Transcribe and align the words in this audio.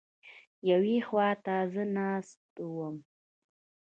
یوې 0.69 0.97
خوا 1.07 1.29
ته 1.45 1.55
زه 1.73 1.83
ناست 1.95 2.39
وم. 2.75 2.95